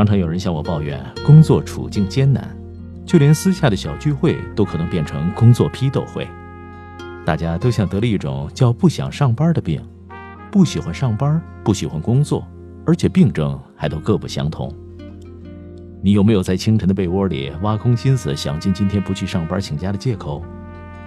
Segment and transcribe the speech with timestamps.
[0.00, 2.56] 常常有人向我抱怨工作处境艰难，
[3.04, 6.26] 就连私下的小聚会都可能变成工作批斗会。
[7.22, 9.86] 大家都像得了一种叫不想上班的病，
[10.50, 12.42] 不喜欢上班，不喜欢工作，
[12.86, 14.74] 而且病症还都各不相同。
[16.02, 20.42] 你有没有在清晨的被窝里挖空心思想尽今天不去上班请假的借口？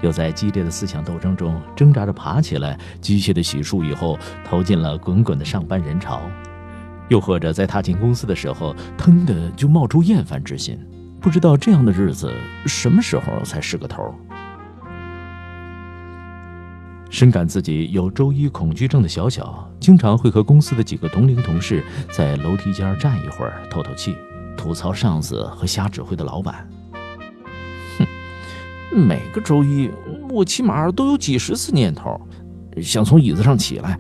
[0.04, 6.22] 又在激烈的思想斗争中挣扎着爬起来，机械的洗漱以后投进了滚滚的上班人潮？
[7.14, 10.80] 又或者在踏进公司的时候，腾的就冒出厌烦之心，
[11.22, 12.34] 不知道这样的日子
[12.66, 14.12] 什么时候才是个头？
[17.12, 24.18] 深感自己有周一恐惧症的小小，经常会和公司的几个同龄同事在楼梯间站一会儿透透气。
[24.58, 26.68] 吐槽上司和瞎指挥的老板，
[28.00, 28.08] 哼！
[29.06, 29.92] 每个周一，
[30.32, 32.20] 我起码都有几十次念头，
[32.82, 34.00] 想从椅子上起来，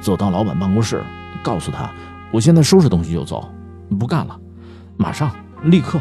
[0.00, 1.02] 走到老板办公室，
[1.42, 1.90] 告诉他，
[2.32, 3.46] 我现在收拾东西就走，
[4.00, 4.40] 不干了，
[4.96, 5.30] 马上，
[5.64, 6.00] 立刻。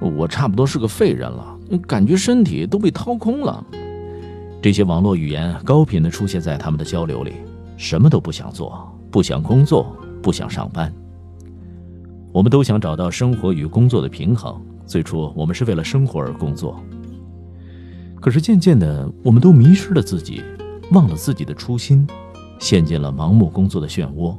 [0.00, 3.64] 我差不多是个废人了，感觉身体都被掏空了。
[4.60, 7.34] 这些网络语言高频的出现在他们的交流里，
[7.76, 10.92] 什么都不想做，不想工作，不想上班。
[12.32, 14.60] 我们都想找到生活与工作的平衡。
[14.86, 16.82] 最初，我们是为了生活而工作，
[18.20, 20.42] 可是渐渐的，我们都迷失了自己，
[20.90, 22.04] 忘了自己的初心，
[22.60, 24.36] 陷进了盲目工作的漩涡。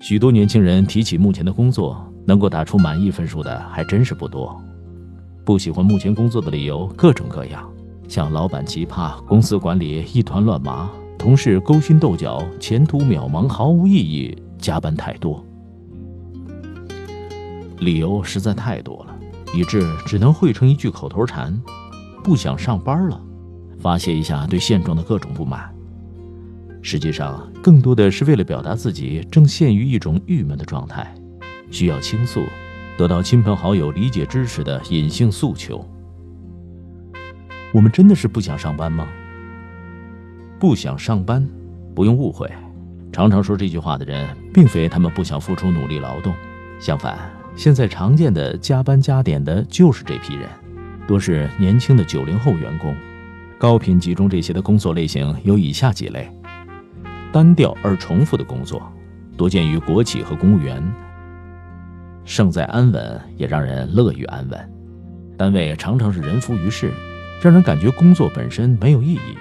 [0.00, 4.54] 许多年轻人提起目前的工作，能够打出满意分数的还真是不多。
[5.44, 7.66] 不喜欢目前工作的理由各种各样，
[8.08, 15.44] 像老板奇葩、公司管理一团乱麻、同事勾心斗角、前途渺茫、毫无意义、加班太多。
[17.78, 19.18] 理由实在太多了，
[19.54, 21.58] 以致只能汇成一句口头禅
[22.22, 23.20] ：“不想上班了，
[23.78, 25.74] 发泄一下对现状的各种不满。”
[26.82, 31.14] 实际上，更多的是为了表达自己正陷于一种郁闷的状态，
[31.70, 32.42] 需要倾诉，
[32.96, 35.84] 得到亲朋好友理解支持的隐性诉求。
[37.72, 39.06] 我们真的是不想上班吗？
[40.58, 41.46] 不想上班，
[41.94, 42.50] 不用误会，
[43.12, 46.34] 常常说这句话的人，并非他们不想付出努力劳动，
[46.80, 47.18] 相反。
[47.56, 50.48] 现在常见的加班加点的就是这批人，
[51.06, 52.94] 多是年轻的九零后员工。
[53.58, 56.30] 高频集中这些的工作类型有以下几类：
[57.32, 58.82] 单调而重复的工作，
[59.36, 60.82] 多见于国企和公务员。
[62.24, 64.72] 胜在安稳，也让人乐于安稳。
[65.36, 66.92] 单位常常是人浮于事，
[67.40, 69.36] 让人感觉工作本身没有意义，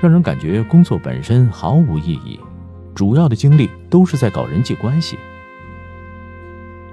[0.00, 2.40] 让人感觉工作本身毫无意义，
[2.94, 5.18] 主要的精力都是在搞人际关系。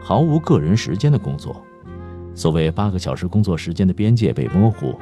[0.01, 1.63] 毫无个人时间的工作，
[2.33, 4.99] 所谓八个小时工作时间的边界被模糊，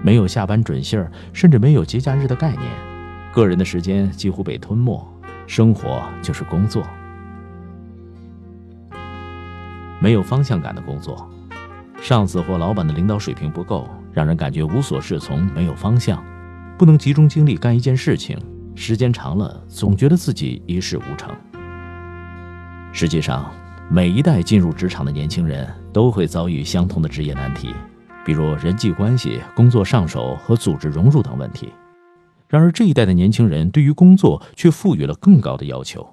[0.00, 2.62] 没有下班准信儿，甚至没有节假日的概念，
[3.34, 5.04] 个人的时间几乎被吞没，
[5.48, 6.86] 生活就是工作。
[9.98, 11.28] 没有方向感的工作，
[12.00, 16.24] 上司或老板的领导水平不够，让人感觉无所适从，没有方向，
[16.78, 18.38] 不能集中精力干一件事情，
[18.76, 21.34] 时间长了总觉得自己一事无成。
[22.92, 23.52] 实际上。
[23.90, 27.74] 每一代进入职场的年轻人都会遭遇相同的职业难题，
[28.24, 31.70] 比如人际关系、工作上手和组织融入等问题。
[32.54, 36.08] 然而，这一代的年轻人对于工作却赋予了更高的要求，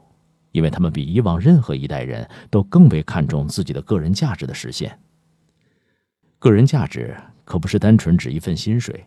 [0.54, 4.98] 因为他们比以往任何一代人都更为看重自己的个人价值的实现。
[6.40, 7.16] 个人价值
[7.46, 9.06] 可不是单纯指一份薪水，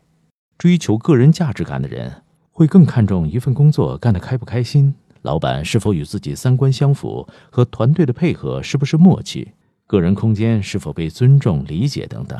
[0.57, 2.23] 追求个人价值感的人
[2.53, 4.95] 会更看重一份工作干得开不开心。
[5.23, 9.51] 老板是否与自己三观相符，和团队的配合是不是默契，
[9.89, 12.39] 个人空间是否被尊重理解等等，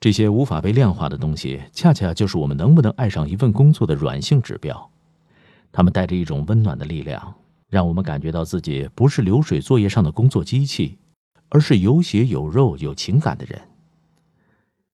[0.00, 4.90] 这些无法被量化的东西，恰恰就是我们能不能爱上一份工作的软性指标。
[5.72, 7.34] 他们带着一种温暖的力量，
[7.68, 10.98] 让我们感觉到自己不是流水作业上的工作机器，
[11.48, 13.60] 而是有血有肉有情感的人。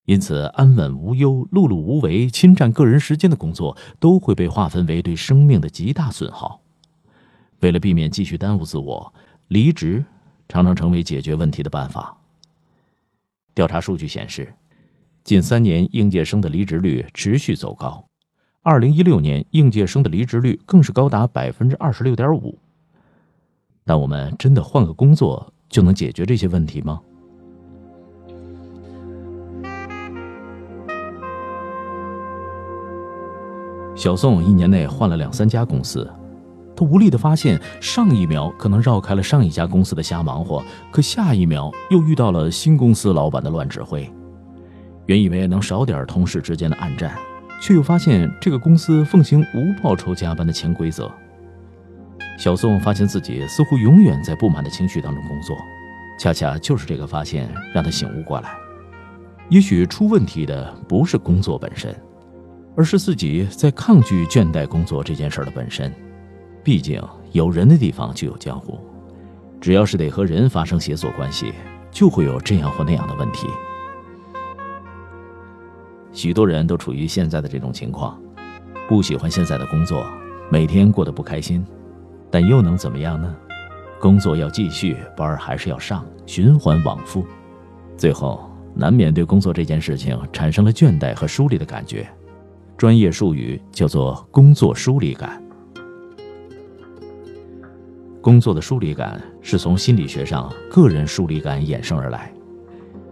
[0.06, 6.60] 因此，安稳无忧、碌碌无为、侵占个人时间的工作，都会被划分为对生命的极大损耗。
[7.60, 9.12] 为了避免继续耽误自我，
[9.48, 10.04] 离职
[10.48, 12.18] 常常成为解决问题的办法。
[13.54, 14.52] 调查数据显示，
[15.24, 18.04] 近三年应届生的离职率持续走高，
[18.60, 22.58] 二零一六年应届生的离职率更是高达百分之二十六点五。
[23.86, 27.00] 但我们真的换个工作就能解决这些问题吗？
[33.96, 36.06] 小宋一年内换了两三家公司，
[36.76, 40.62] 他无力的发现，上一秒可能绕开了上一家公司的瞎忙活，
[40.92, 44.06] 可下一秒又遇到了新公司老板的乱指挥。
[45.06, 47.14] 原以为能少点同事之间的暗战，
[47.60, 51.10] 却又发现这个公司奉行无报酬加班的潜规则。
[52.38, 55.56] 小宋发现自己似乎永远在不满的情绪当中工作，
[56.18, 58.50] 恰恰就是这个发现让他醒悟过来。
[59.50, 61.94] 也许出问题的不是工作本身，
[62.74, 65.92] 而是自己在抗拒倦怠工作这件事的本身。
[66.62, 67.00] 毕竟
[67.32, 68.80] 有人的地方就有江湖，
[69.60, 71.52] 只要是得和人发生协作关系，
[71.90, 73.46] 就会有这样或那样的问题。
[76.14, 78.18] 许多人都处于现在的这种情况，
[78.88, 80.06] 不喜欢现在的工作，
[80.48, 81.62] 每天过得不开心，
[82.30, 83.36] 但又能怎么样呢？
[84.00, 87.26] 工作要继续，班还是要上，循环往复，
[87.96, 92.06] 最后难免对工作这件事情产生了倦怠和疏离的感觉，
[92.76, 95.42] 专业术语叫做工作疏离感。
[98.20, 102.33] 工作的疏离感是从心理学上个人疏离感衍生而来。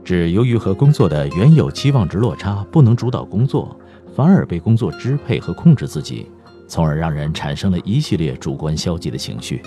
[0.05, 3.77] 指由于和工作的原有期望值落差，不能主导工作，
[4.15, 6.29] 反而被工作支配和控制自己，
[6.67, 9.63] 从而让人产生了一系列主观消极的情绪。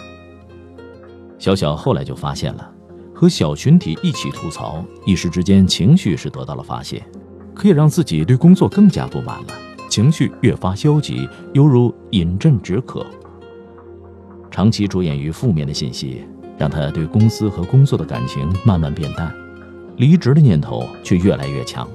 [1.40, 2.70] 小小后来就发现了，
[3.14, 7.02] 和小群体一起吐槽，一时之间情绪是得到了发泄，
[7.54, 9.48] 可以让自己对工作更加不满了，
[9.90, 13.06] 情绪越发消极，犹如饮鸩止渴。
[14.52, 16.26] 长期着眼于负面的信息，
[16.58, 19.34] 让他对公司和工作的感情慢慢变淡。
[19.98, 21.88] 离职的念头却越来越强，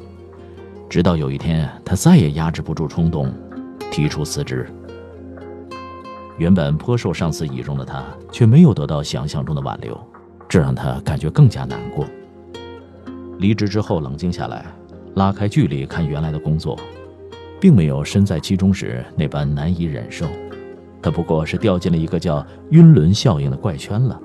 [0.89, 3.31] 直到有一天，他再也压制不住冲动，
[3.91, 4.67] 提出辞职。
[6.39, 8.03] 原本颇受上司倚重的他，
[8.33, 9.99] 却没有得到想象中的挽留，
[10.49, 12.07] 这让他感觉更加难过。
[13.39, 14.65] 离职之后，冷静下来，
[15.17, 16.79] 拉开距离看原来的工作，
[17.61, 20.27] 并没有身在其中时那般难以忍受，
[21.03, 24.19] 他不过是掉进了一个叫“晕轮效应”的怪圈了。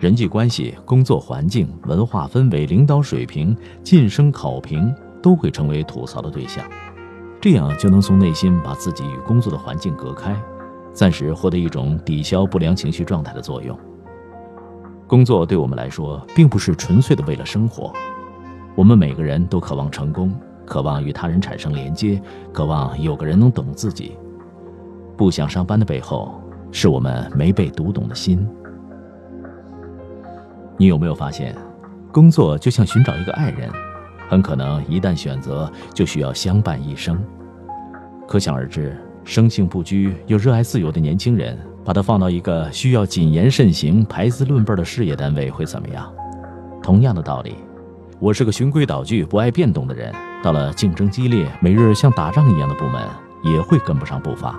[0.00, 4.90] 人际关系、工作环境、文化氛围、领导水平、晋升考评
[5.22, 6.64] 都会成为吐槽的对象，
[7.38, 10.34] 这样就能从内心把自己与工作的环境隔开，
[10.94, 13.78] 暂时获得一种抵消不良情绪状态的作用。
[15.06, 17.92] 工作对我们来说，并不是纯粹的为了生活，
[18.74, 20.32] 我们每个人都渴望成功，
[20.64, 22.18] 渴望与他人产生连接，
[22.54, 24.16] 渴望有个人能懂自己。
[25.14, 26.40] 不想上班的背后，
[26.72, 28.48] 是我们没被读懂的心。
[30.80, 31.54] 你有没有发现，
[32.10, 33.70] 工作就像寻找一个爱人，
[34.30, 37.22] 很可能一旦选择，就需要相伴一生。
[38.26, 46.10] 可想而知，生性不拘又热爱自由的年轻人，把他放到一个需要谨言慎行、排资论辈的事业单位会怎么样？
[46.82, 47.56] 同样的道理，
[48.18, 50.10] 我是个循规蹈矩、不爱变动的人，
[50.42, 53.02] 到了竞争激烈、每日像打仗一样的部门，
[53.44, 54.58] 也会跟不上步伐。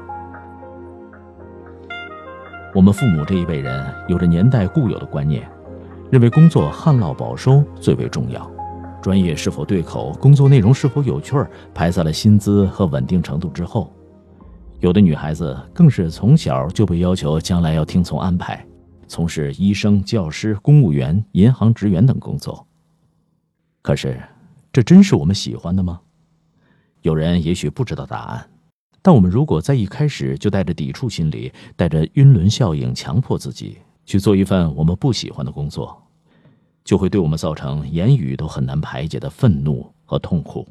[2.75, 5.49] 我们父母这一辈人有着年代固有的观念。
[6.11, 8.51] 认为工作旱涝保收最为重要，
[9.01, 13.89] 专业是否对口，工作内容是否有趣儿，排在了薪资和稳定程度之后。
[14.81, 18.61] 有的女孩子更是从小就被要求将来要听从安排，
[19.07, 22.67] 从事医生、教师、公务员、银行职员等工作。
[23.81, 24.21] 可是，
[24.73, 26.01] 这真是我们喜欢的吗？
[27.03, 28.49] 有人也许不知道答案，
[29.01, 33.77] 但我们如果在一开始就带着抵触心理，带着晕轮效应，强迫自己。
[34.11, 36.03] 去做一份我们不喜欢的工作，
[36.83, 40.67] 就会对我们造成言语都很难排解的愤怒和痛苦。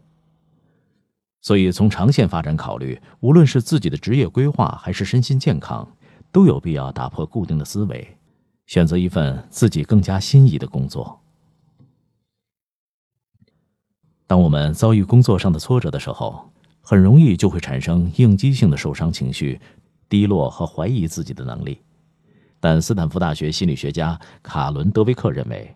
[1.41, 5.89] 所以，从长线发展考虑，无论是自己的职业规划还是身心健康，
[6.31, 8.19] 都有必要打破固定的思维，
[8.67, 11.19] 选择一份自己更加心仪的工作。
[14.27, 16.51] 当我们遭遇工作上的挫折的时候，
[16.83, 19.59] 很容易就会产生应激性的受伤情绪、
[20.11, 21.79] 低落和怀疑自己的能力。
[22.61, 25.75] 但斯坦福大学心理学家卡伦·德维克认为，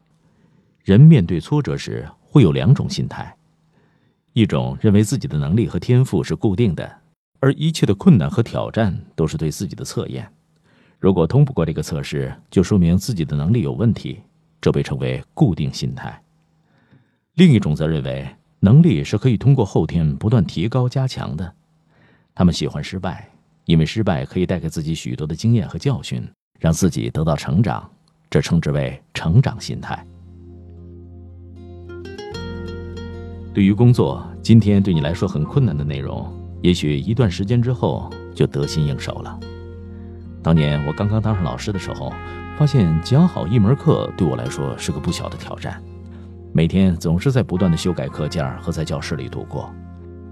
[0.85, 3.35] 人面对挫折时会有两种心态：
[4.35, 6.99] 一种认为自己的能力和天赋是固定的，
[7.41, 10.31] 而一切的困难和挑战都是对自己的测验，
[10.99, 14.21] 如果通不过这个测试，就说明自己的能力有问题，
[14.61, 16.13] 这被称为固定心态；
[17.35, 18.29] 另一种则认为
[18.61, 21.55] 能力是可以通过后天不断提高加强的，
[22.35, 23.31] 他们喜欢失败，
[23.65, 26.23] 因为失败可以带给自己许多的经验和教训。
[26.65, 27.87] 让自己得到成长，
[28.31, 30.03] 这称之为成长心态。
[33.53, 36.27] 对于工作，今天对你来说很困难的内容，
[36.63, 39.39] 也许一段时间之后就得心应手了。
[40.43, 42.11] 当年我刚刚当上老师的时候，
[42.57, 45.79] 发现讲好一门课对我来说是个不小的挑战，
[46.55, 49.71] 每天总是在不断的修改课件和在教室里度过。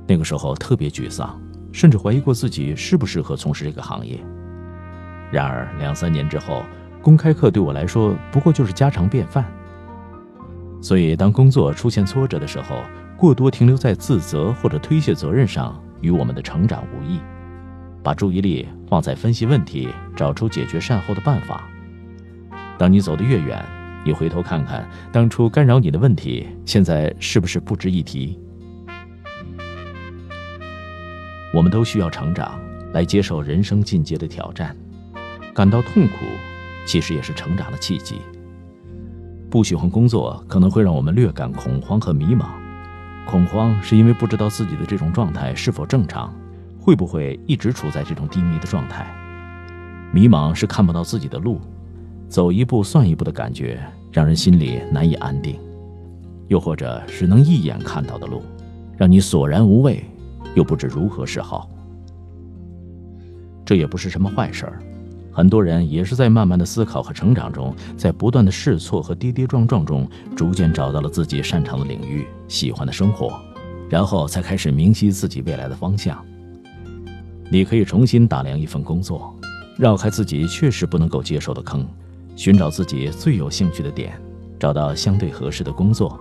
[0.08, 1.38] 那个时候特别沮丧，
[1.72, 4.18] 甚至怀疑过自己适不适合从事这个行业。
[5.32, 6.62] 然而，两三年之后，
[7.00, 9.44] 公开课对我来说不过就是家常便饭。
[10.82, 12.82] 所以，当工作出现挫折的时候，
[13.16, 17.18] 过多停留在自责或者推卸责任上，与我们的成长无异。
[18.02, 21.66] 把注意力放在分析问题，找出解决善后的办法。
[22.76, 23.64] 当你走得越远，
[24.04, 28.38] 你回头看看当初干扰你的问题，现在是不是不值一提？
[31.54, 32.60] 我们都需要成长，
[32.92, 34.76] 来接受人生进阶的挑战。
[35.54, 36.14] 感到痛苦，
[36.87, 38.16] 其实也是成长的契机。
[39.50, 42.47] 不喜欢工作，可能会让我们略感恐慌和迷茫。
[43.26, 46.35] 恐慌是因为不知道自己的这种状态是否正常，
[46.80, 49.06] 会不会一直处在这种低迷的状态。
[50.11, 51.61] 迷茫是看不到自己的路，
[52.28, 53.78] 走一步算一步的感觉，
[54.11, 55.59] 让人心里难以安定。
[56.49, 58.42] 又或者是能一眼看到的路，
[58.97, 60.04] 让你索然无味，
[60.54, 61.68] 又不知如何是好。
[63.64, 64.82] 这也不是什么坏事儿。
[65.32, 73.40] 很多人也是在慢慢的思考和成长中，在不断的试错和跌跌撞撞中，逐渐找到了自己擅长的领域、喜欢的生活，
[73.88, 76.22] 然后才开始明晰自己未来的方向。
[77.50, 79.34] 你可以重新打量一份工作，
[79.78, 81.86] 绕开自己确实不能够接受的坑，
[82.36, 84.12] 寻找自己最有兴趣的点，
[84.58, 86.20] 找到相对合适的工作。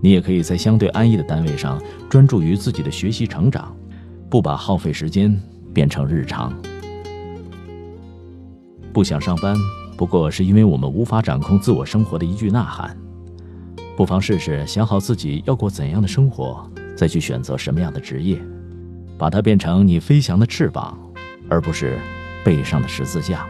[0.00, 1.80] 你也可以在相对安逸的单位上，
[2.10, 3.72] 专注于自己的学习成长，
[4.28, 5.40] 不把耗费时间
[5.72, 6.52] 变成日常。
[8.92, 9.56] 不想上班，
[9.96, 12.96] 不过是因为我们无法掌控自我生活的一句呐喊。
[13.96, 18.40] 不妨试试想好自己要过怎样的生活，再去选择什么样的职业，
[19.16, 20.98] 把它变成你飞翔的翅膀，
[21.48, 21.98] 而不是
[22.44, 23.46] 背上的十字架。